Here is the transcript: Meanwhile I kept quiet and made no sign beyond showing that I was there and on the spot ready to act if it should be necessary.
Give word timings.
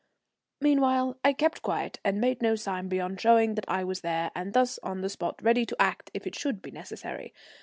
Meanwhile 0.59 1.19
I 1.23 1.31
kept 1.31 1.61
quiet 1.61 1.99
and 2.03 2.19
made 2.19 2.41
no 2.41 2.55
sign 2.55 2.87
beyond 2.87 3.21
showing 3.21 3.53
that 3.53 3.65
I 3.69 3.83
was 3.83 4.01
there 4.01 4.31
and 4.35 4.51
on 4.81 5.01
the 5.01 5.09
spot 5.09 5.39
ready 5.43 5.63
to 5.63 5.79
act 5.79 6.09
if 6.15 6.25
it 6.25 6.33
should 6.33 6.59
be 6.59 6.71
necessary. 6.71 7.35